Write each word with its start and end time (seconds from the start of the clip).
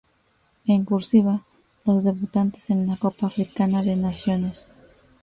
En 0.65 0.83
"cursiva", 0.83 1.41
los 1.85 2.05
debutantes 2.05 2.71
en 2.71 2.87
la 2.87 2.97
Copa 2.97 3.27
Africana 3.27 3.83
de 3.83 3.95
Naciones. 3.95 4.71